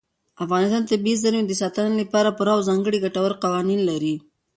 [0.43, 4.15] افغانستان د طبیعي زیرمې د ساتنې لپاره پوره او ځانګړي ګټور قوانین لري.